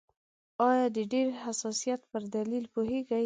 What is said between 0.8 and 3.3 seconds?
د ډېر حساسیت پر دلیل پوهیږئ؟